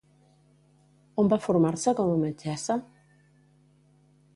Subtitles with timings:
[1.23, 2.83] On va formar-se com a metgessa?